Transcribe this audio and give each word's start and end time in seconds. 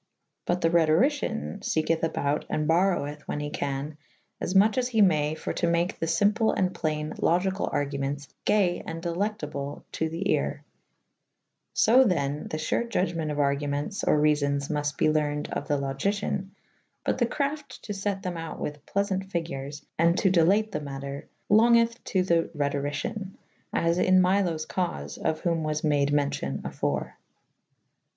But 0.47 0.61
the 0.61 0.71
Rhetoricyan 0.71 1.59
ieketh 1.59 2.01
abought 2.01 2.45
and 2.49 2.67
boroweth 2.67 3.21
when 3.27 3.39
he 3.39 3.51
can 3.51 3.99
afmuche 4.41 4.79
as 4.79 4.87
he 4.87 4.99
may 5.03 5.35
for 5.35 5.53
to 5.53 5.67
make 5.67 5.99
the 5.99 6.07
fymple 6.07 6.55
and 6.57 6.73
playne 6.73 7.13
Logycall 7.19 7.71
argumentes 7.71 8.27
gay 8.43 8.81
and 8.87 8.99
delectable 9.03 9.85
to 9.91 10.09
the 10.09 10.23
aere.^ 10.35 10.61
fo 11.75 12.03
then 12.03 12.47
the 12.47 12.57
fure 12.57 12.83
Judgement 12.89 13.29
of 13.29 13.37
argu 13.37 13.69
mentes 13.69 14.03
or 14.03 14.17
reafons 14.19 14.69
mufte 14.71 14.97
be 14.97 15.05
lernyd 15.05 15.51
of 15.51 15.67
the 15.67 15.77
Logicyan 15.79 16.47
but 17.05 17.19
the 17.19 17.27
crafte 17.27 17.79
to 17.81 17.93
fet 17.93 18.23
them 18.23 18.37
out 18.37 18.59
with 18.59 18.83
plefaunte 18.87 19.27
fygures 19.29 19.85
and 19.99 20.17
to 20.17 20.31
delate 20.31 20.71
the 20.71 20.81
matter 20.81 21.29
longith' 21.47 22.03
to 22.05 22.23
the 22.23 22.49
Rhetorycian 22.57 23.35
/ 23.55 23.71
as 23.71 23.99
in 23.99 24.19
Myloes 24.19 24.65
caufe 24.65 25.19
of* 25.19 25.41
whom 25.41 25.61
was 25.63 25.83
made 25.83 26.09
mewcyon 26.09 26.65
afore. 26.65 27.17